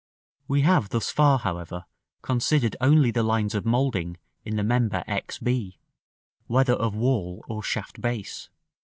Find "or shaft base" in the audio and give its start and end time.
7.47-8.49